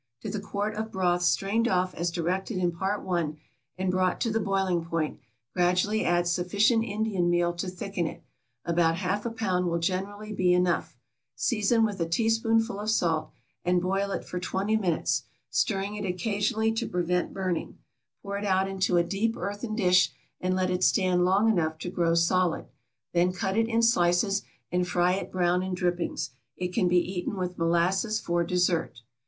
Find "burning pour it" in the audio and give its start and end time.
17.31-18.43